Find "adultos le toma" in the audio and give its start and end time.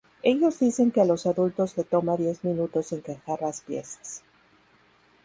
1.27-2.17